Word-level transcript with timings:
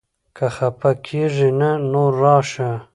که 0.35 0.45
خپه 0.55 0.91
کېږې 1.05 1.49
نه؛ 1.59 1.71
نو 1.91 2.03
راشه! 2.19 2.71